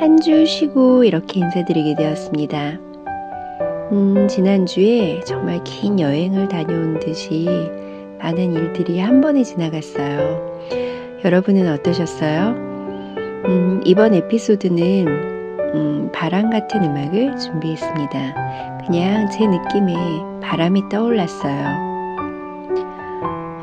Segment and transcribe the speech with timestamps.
[0.00, 2.78] 한 주 쉬고 이렇게 인사드리게 되었습니다.
[3.92, 7.46] 음, 지난주에 정말 긴 여행을 다녀온 듯이
[8.18, 10.58] 많은 일들이 한 번에 지나갔어요.
[11.24, 12.48] 여러분은 어떠셨어요?
[13.46, 15.06] 음, 이번 에피소드는
[15.74, 18.84] 음, 바람 같은 음악을 준비했습니다.
[18.86, 19.94] 그냥 제 느낌에
[20.42, 21.88] 바람이 떠올랐어요.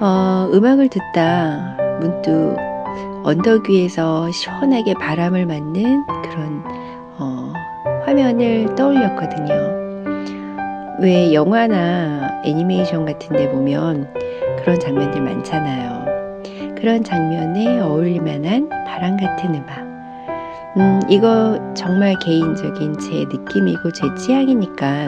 [0.02, 2.56] 어, 음악을 듣다 문득
[3.26, 6.64] 언덕 위에서 시원하게 바람을 맞는 그런
[7.18, 7.52] 어,
[8.06, 9.56] 화면을 떠올렸거든요.
[11.02, 14.14] 왜 영화나 애니메이션 같은 데 보면
[14.60, 16.06] 그런 장면들 많잖아요.
[16.78, 19.80] 그런 장면에 어울릴 만한 바람 같은 음악.
[20.78, 25.08] 음, 이거 정말 개인적인 제 느낌이고 제 취향이니까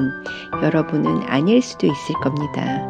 [0.64, 2.82] 여러분은 아닐 수도 있을 겁니다.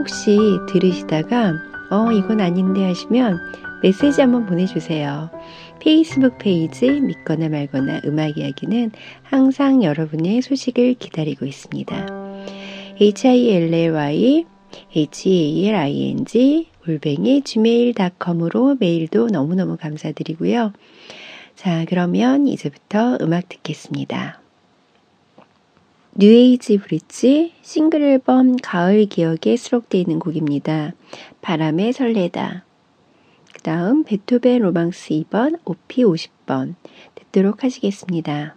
[0.00, 0.36] 혹시
[0.68, 1.52] 들으시다가
[1.92, 3.38] 어, 이건 아닌데 하시면
[3.82, 5.28] 메시지 한번 보내주세요.
[5.80, 8.92] 페이스북 페이지 믿거나 말거나 음악 이야기는
[9.24, 12.06] 항상 여러분의 소식을 기다리고 있습니다.
[13.00, 13.58] hilly
[15.00, 20.72] healing 골뱅이 gmail.com으로 메일도 너무너무 감사드리고요.
[21.56, 24.40] 자, 그러면 이제부터 음악 듣겠습니다.
[26.14, 30.92] 뉴에이지 브릿지 싱글 앨범 가을 기억에 수록되어 있는 곡입니다.
[31.40, 32.64] 바람에 설레다.
[33.62, 36.74] 그 다음 베토벤 로망스 2번, 오피 50번
[37.14, 38.56] 듣도록 하시겠습니다.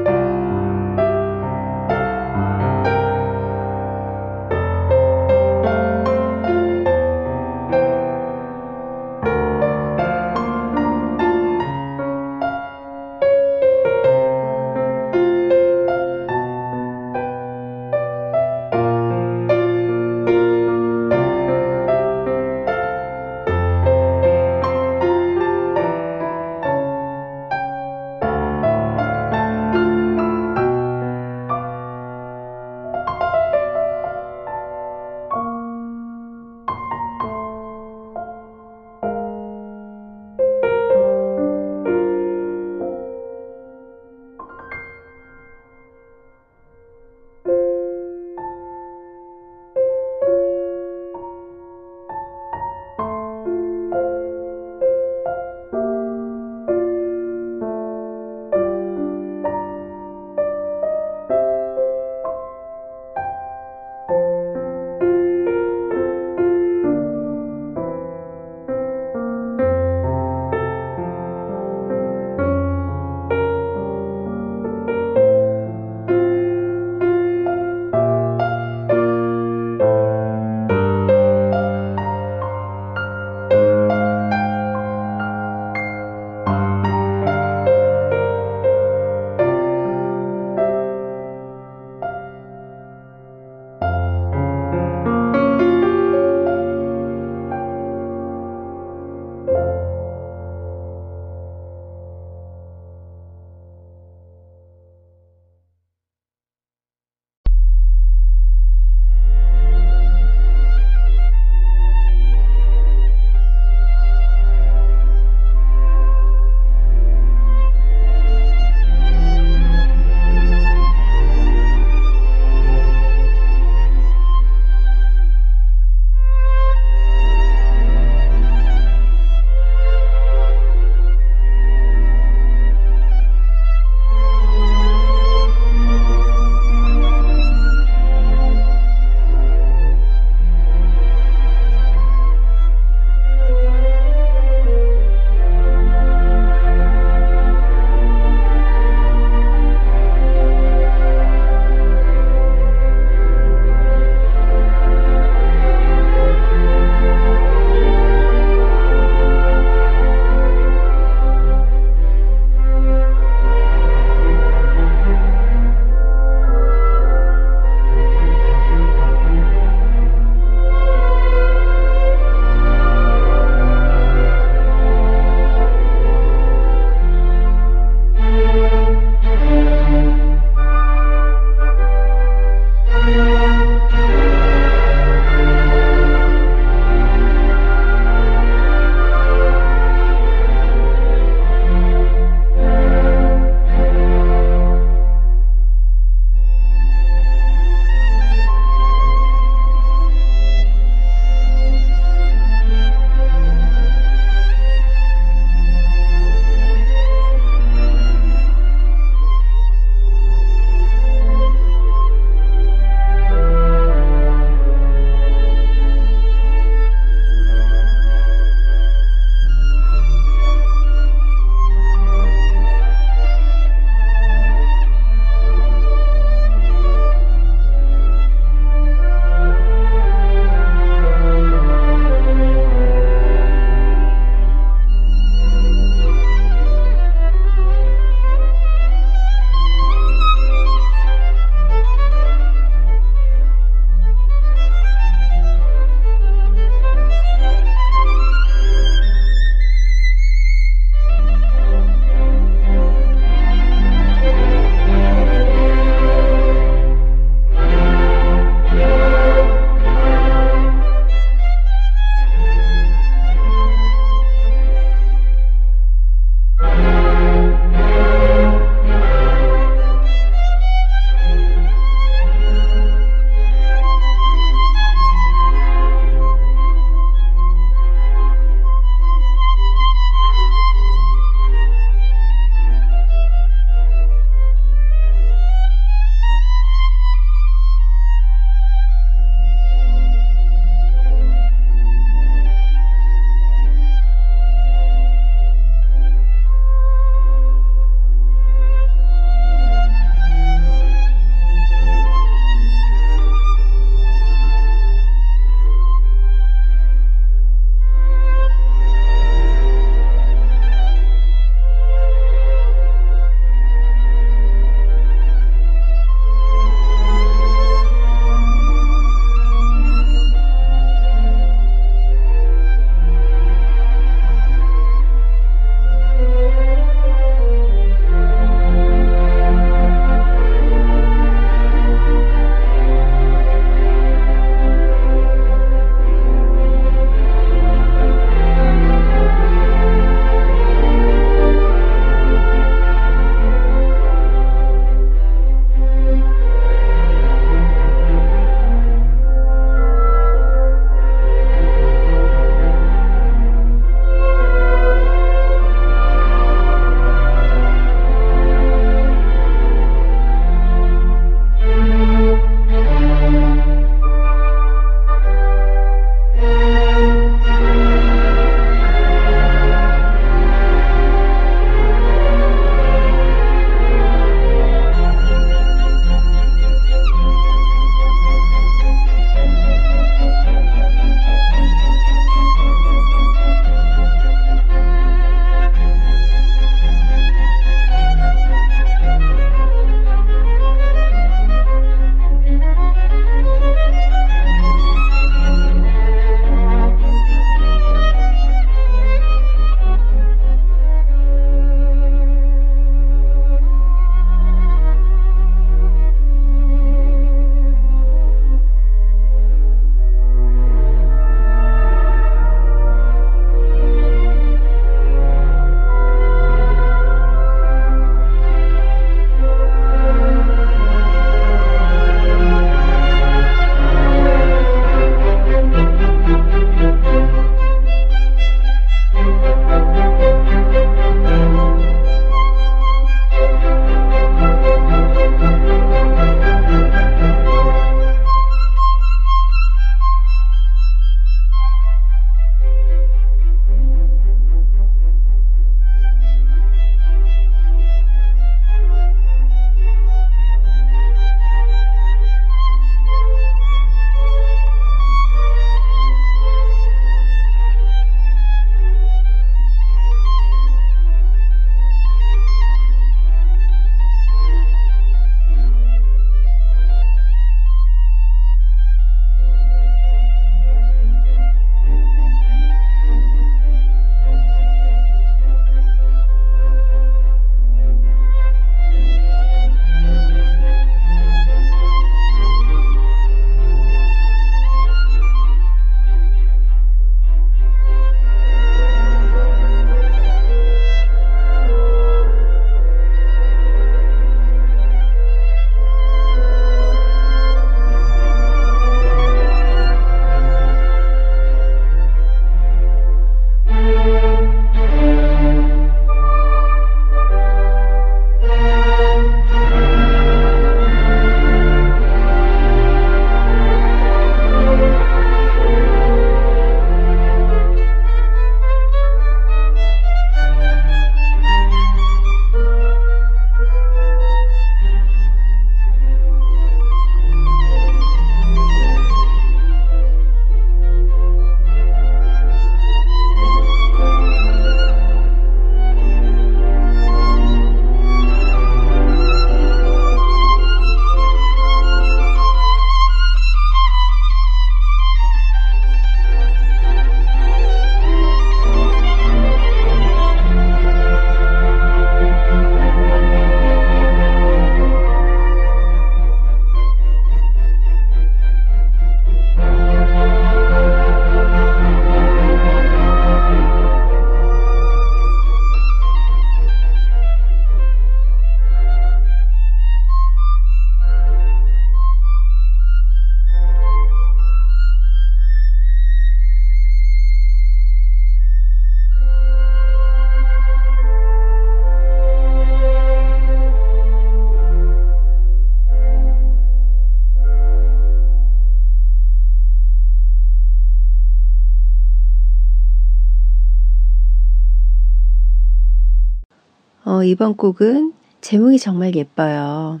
[597.24, 600.00] 이번 곡은 제목이 정말 예뻐요.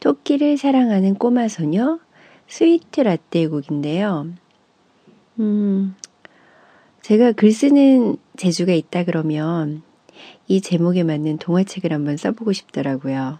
[0.00, 1.98] 토끼를 사랑하는 꼬마 소녀
[2.46, 4.28] 스위트 라떼 곡인데요.
[5.40, 5.94] 음,
[7.02, 9.82] 제가 글 쓰는 재주가 있다 그러면
[10.46, 13.38] 이 제목에 맞는 동화책을 한번 써보고 싶더라고요.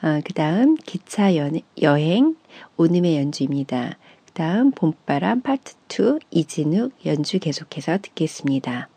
[0.00, 2.36] 아, 그 다음 기차 여, 여행
[2.76, 3.96] 오님의 연주입니다.
[4.26, 8.88] 그 다음 봄바람 파트 2 이진욱 연주 계속해서 듣겠습니다.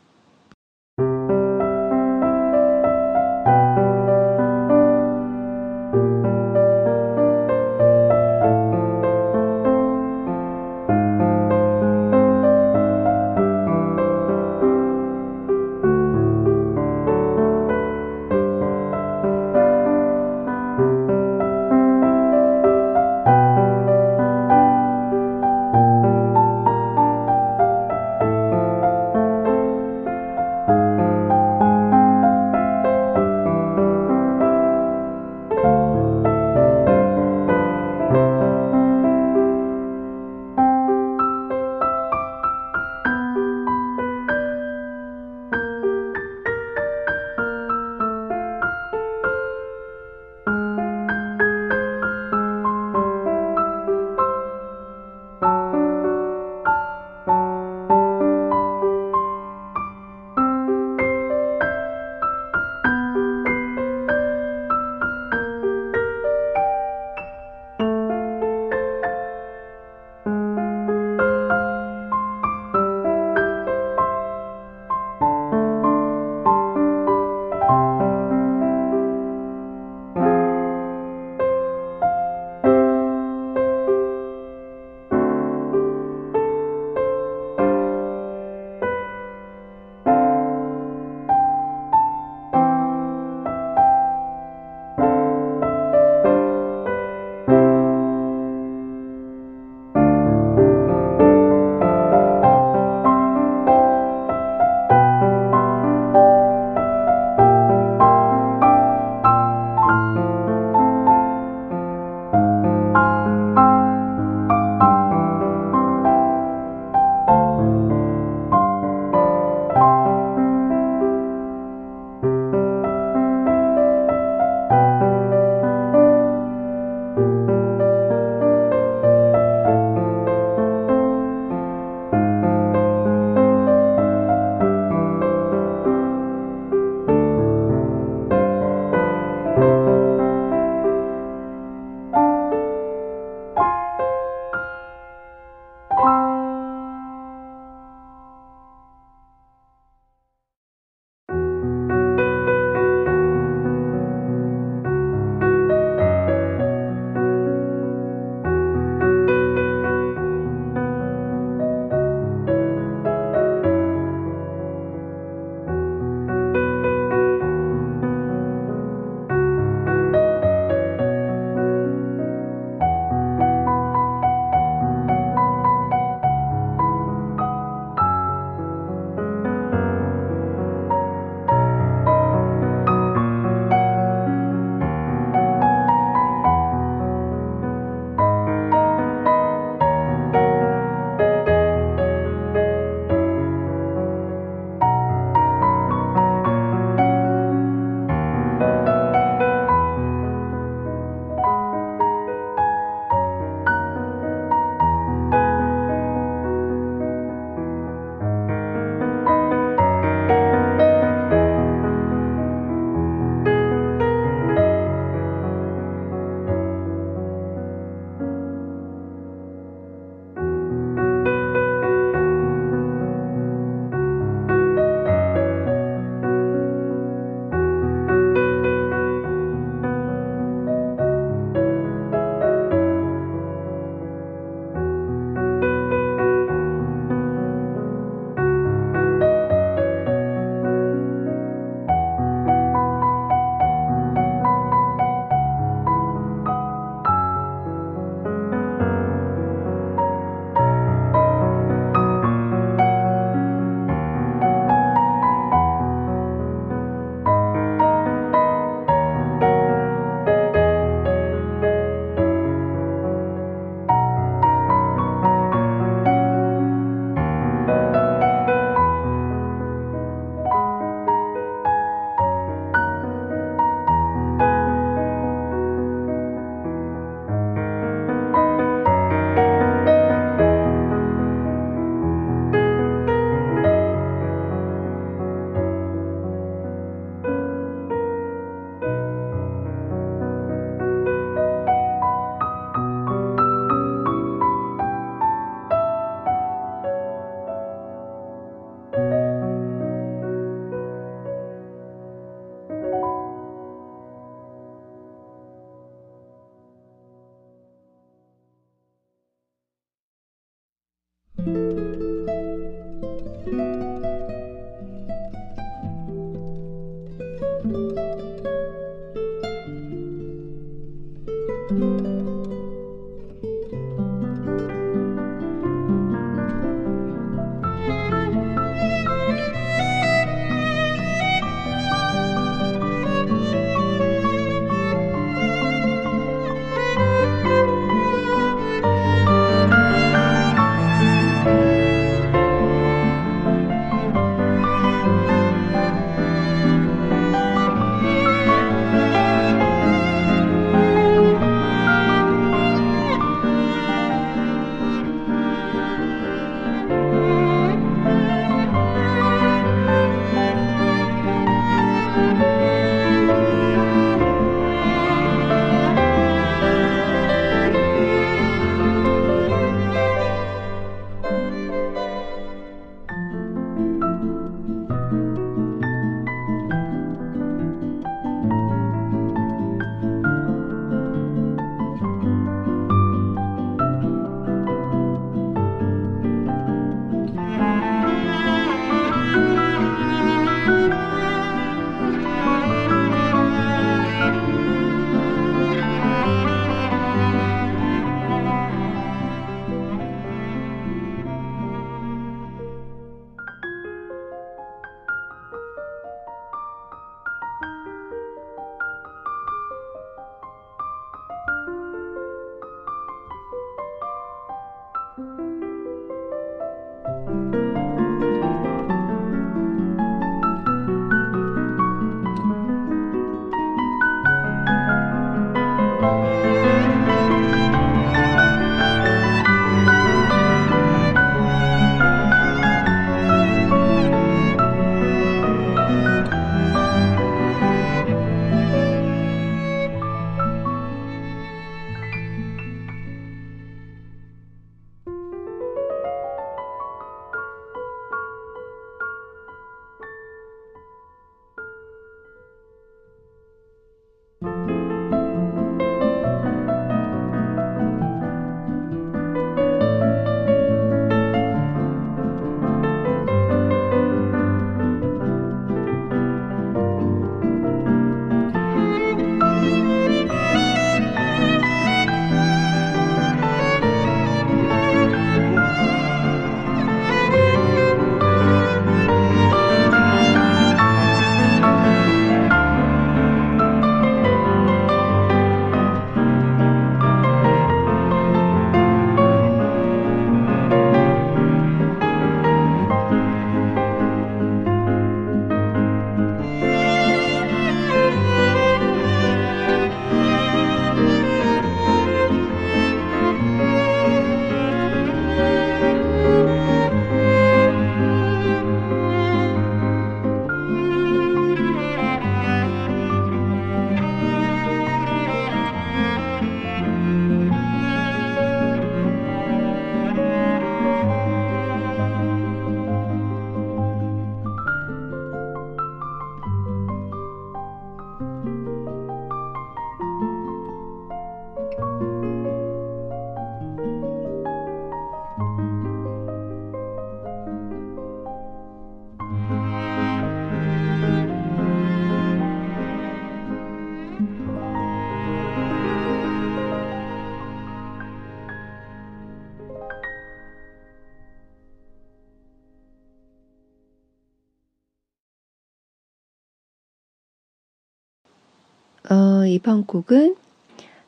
[559.48, 560.36] 어, 이번 곡은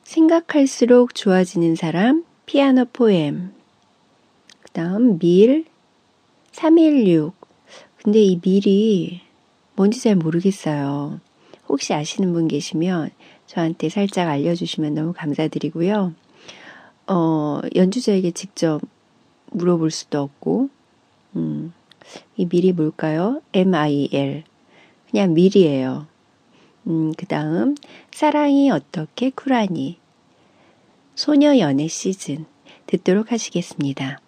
[0.02, 3.52] 생각할수록 좋아지는 사람 피아노 포엠
[4.62, 5.66] 그 다음 밀
[6.52, 7.34] 316
[8.02, 9.20] 근데 이 밀이
[9.76, 11.20] 뭔지 잘 모르겠어요.
[11.68, 13.10] 혹시 아시는 분 계시면
[13.46, 16.14] 저한테 살짝 알려주시면 너무 감사드리고요.
[17.08, 18.80] 어, 연주자에게 직접
[19.50, 20.70] 물어볼 수도 없고,
[21.36, 21.74] 음,
[22.38, 23.42] 이 밀이 뭘까요?
[23.52, 24.44] M-I-L.
[25.10, 26.09] 그냥 밀이에요.
[26.86, 27.76] 음, 그 다음,
[28.12, 29.98] 사랑이 어떻게 쿨하니?
[31.14, 32.46] 소녀 연애 시즌.
[32.86, 34.20] 듣도록 하시겠습니다.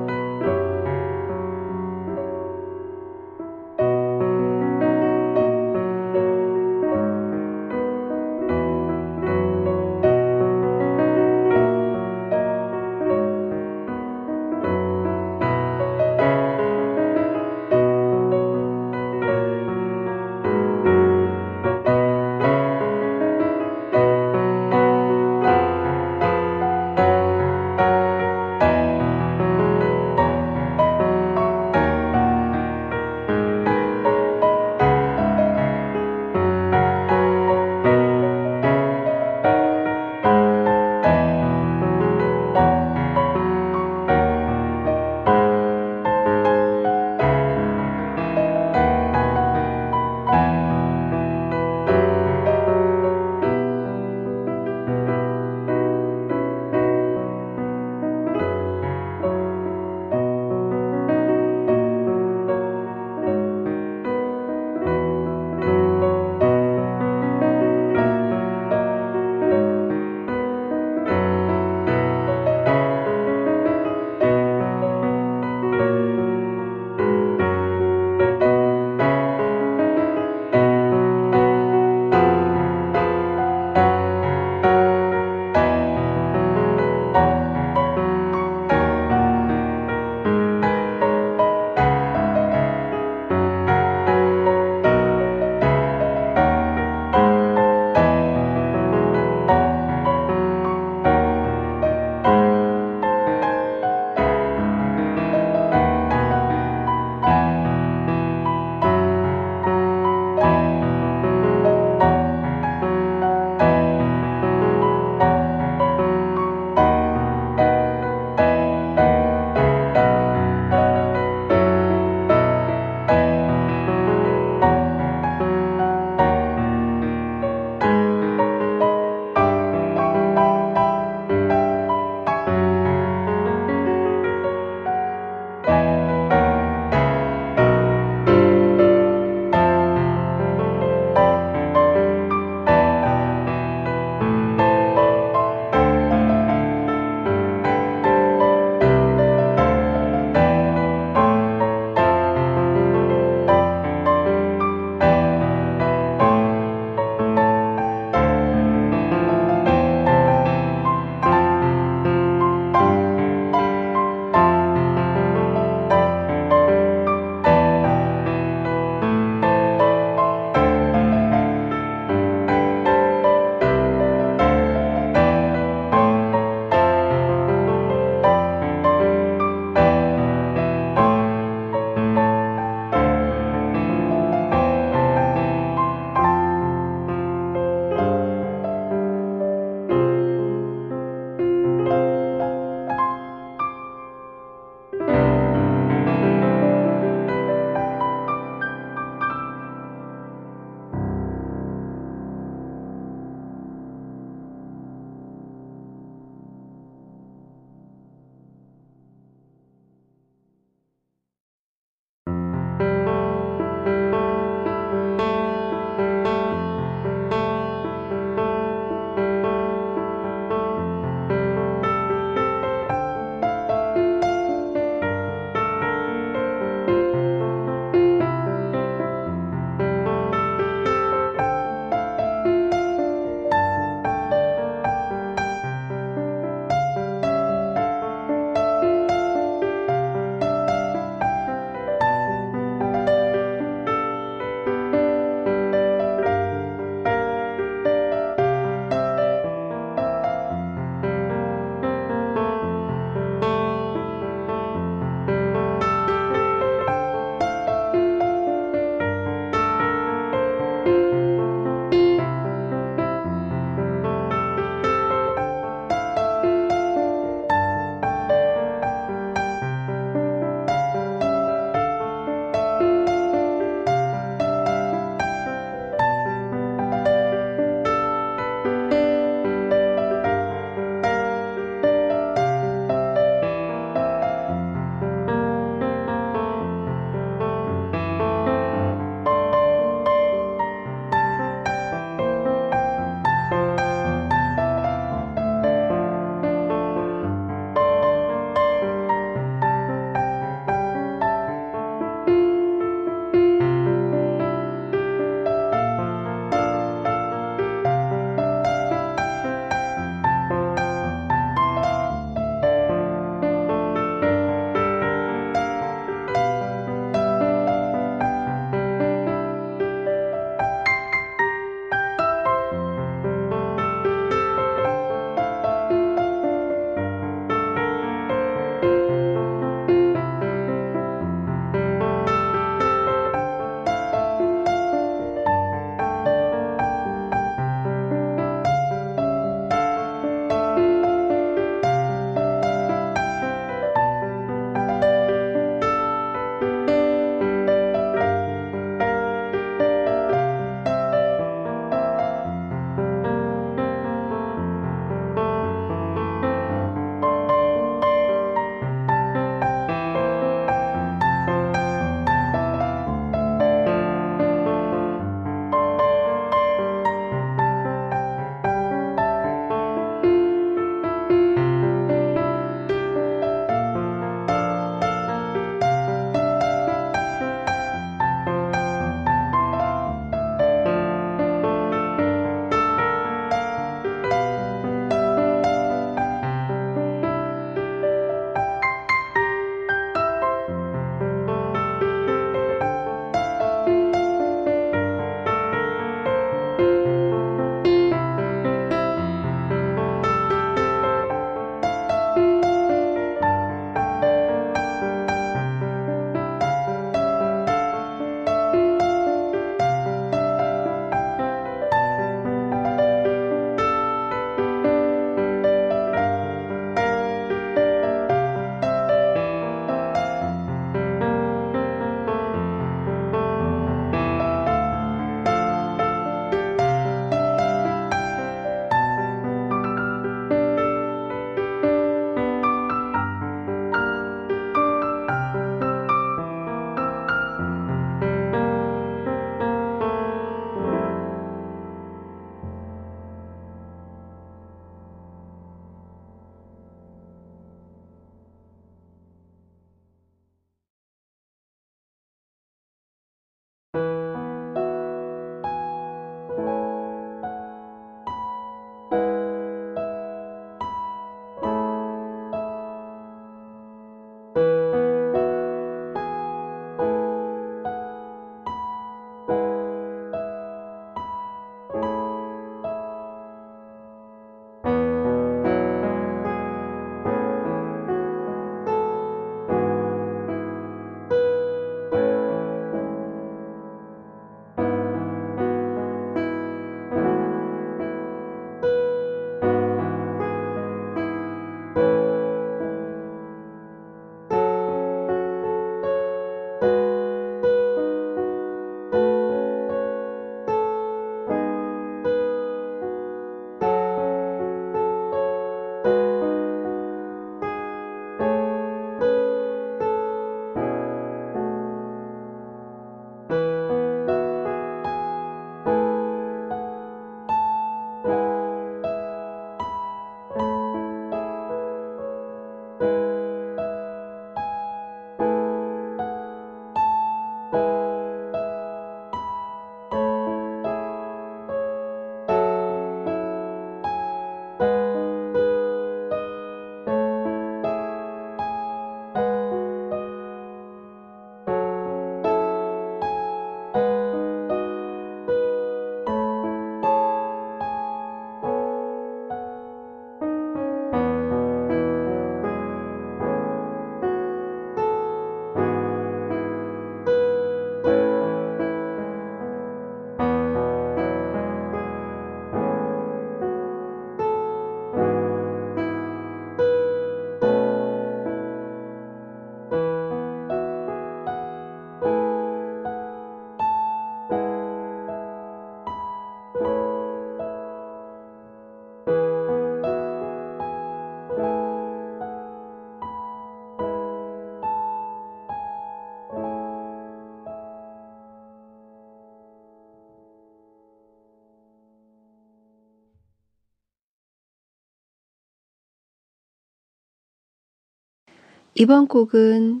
[598.98, 600.00] 이번 곡은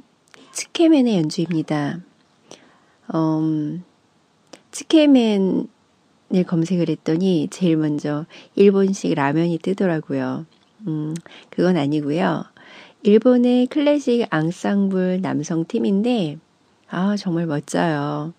[0.52, 2.00] 츠케맨의 연주입니다.
[3.14, 3.84] 음,
[4.70, 5.66] 츠케맨을
[6.46, 8.24] 검색을 했더니 제일 먼저
[8.54, 10.46] 일본식 라면이 뜨더라고요.
[10.86, 11.14] 음,
[11.50, 12.44] 그건 아니고요.
[13.02, 16.38] 일본의 클래식 앙상블 남성 팀인데,
[16.88, 18.32] 아, 정말 멋져요.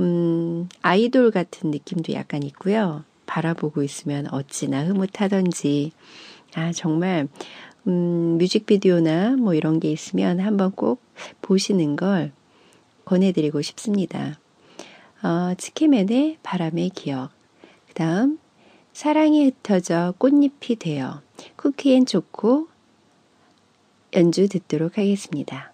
[0.00, 3.04] 음, 아이돌 같은 느낌도 약간 있고요.
[3.24, 5.92] 바라보고 있으면 어찌나 흐뭇하던지.
[6.54, 7.28] 아, 정말,
[7.86, 11.02] 음, 뮤직비디오나 뭐 이런 게 있으면 한번 꼭
[11.40, 12.32] 보시는 걸
[13.04, 14.38] 권해드리고 싶습니다.
[15.22, 17.30] 어, 치키맨의 바람의 기억.
[17.88, 18.38] 그 다음,
[18.92, 21.22] 사랑이 흩어져 꽃잎이 되어
[21.56, 22.68] 쿠키앤 초코
[24.14, 25.71] 연주 듣도록 하겠습니다.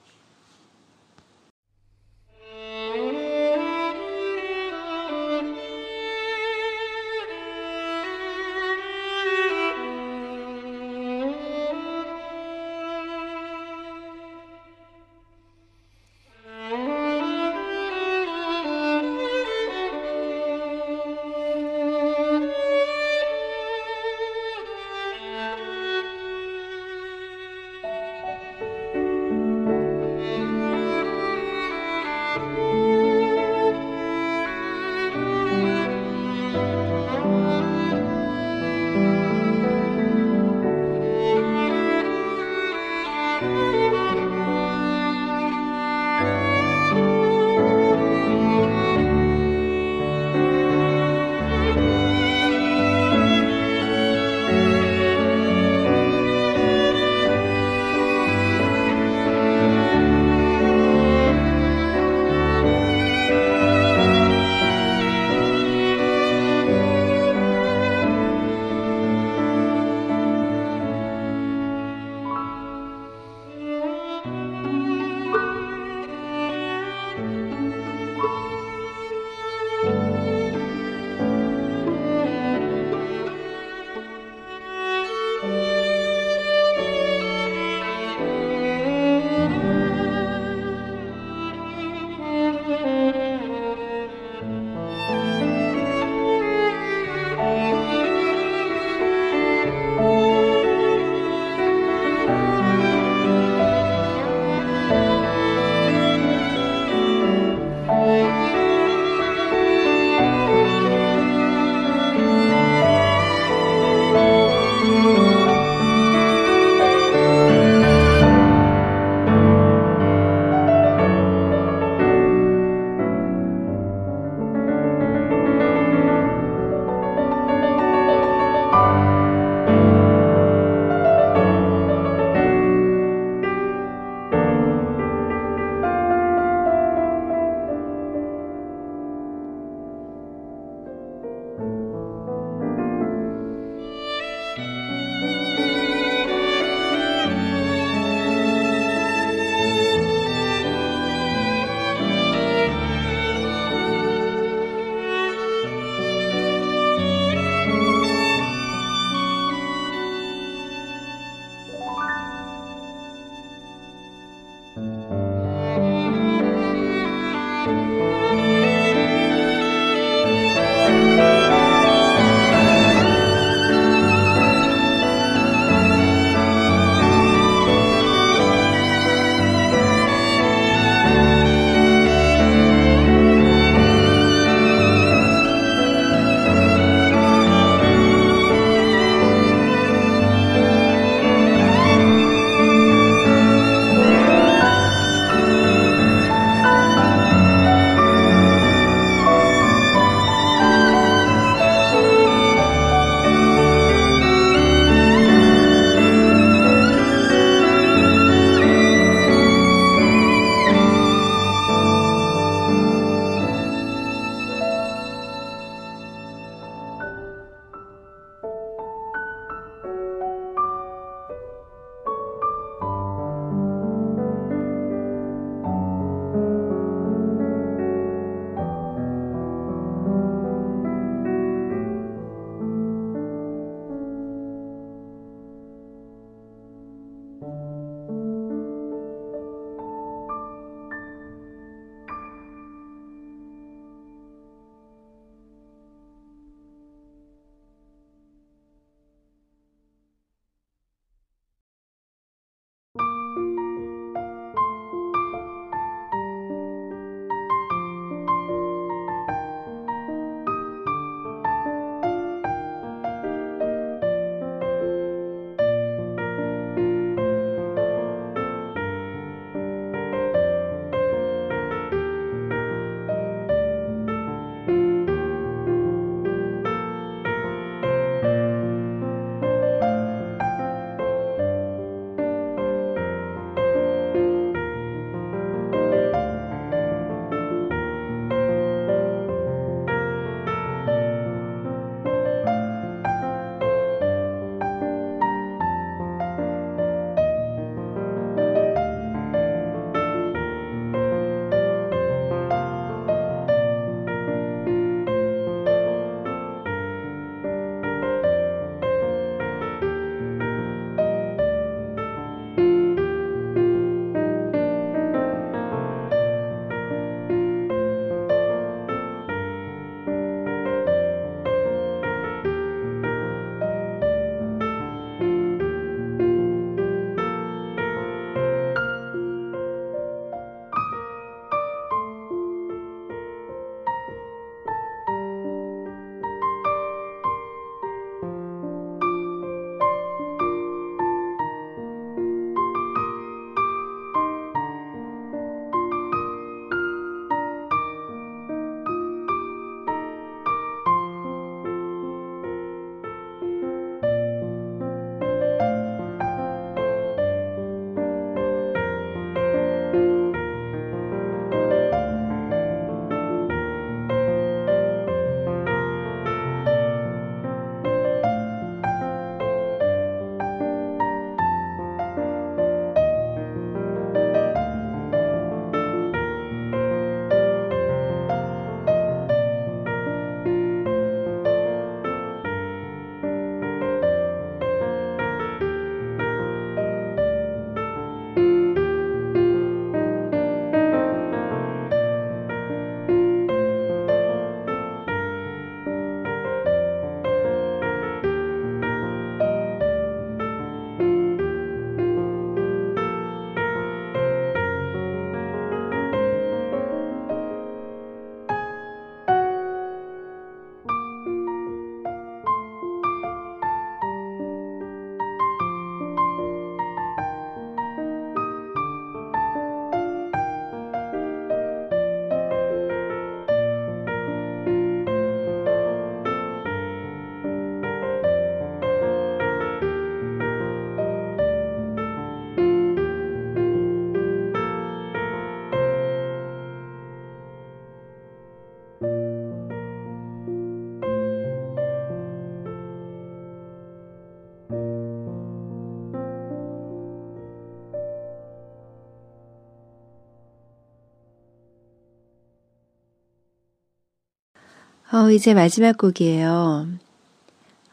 [455.19, 456.87] 어, 이제 마지막 곡이에요.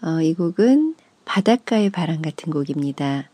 [0.03, 0.93] 어, 이 곡은
[1.25, 3.31] 바닷가의 바람 같은 곡입니다.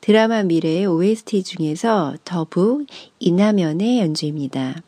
[0.00, 2.86] 드라마 미래의 OST 중에서 더북
[3.20, 4.82] 이나면의 연주입니다.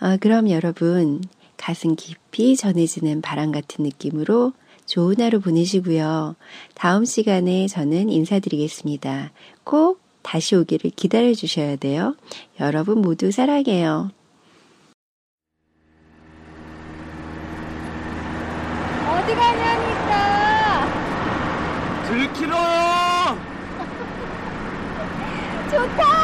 [0.00, 1.22] 어, 그럼 여러분
[1.56, 4.52] 가슴 깊이 전해지는 바람 같은 느낌으로
[4.86, 6.34] 좋은 하루 보내시고요.
[6.74, 9.30] 다음 시간에 저는 인사드리겠습니다.
[9.62, 12.16] 꼭 다시 오기를 기다려 주셔야 돼요.
[12.58, 14.10] 여러분 모두 사랑해요.
[25.84, 26.23] Utah!